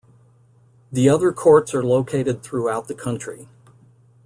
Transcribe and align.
The 0.91 1.09
other 1.09 1.31
courts 1.31 1.75
are 1.75 1.83
located 1.83 2.41
throughout 2.41 2.87
the 2.87 2.95
country. 2.95 3.47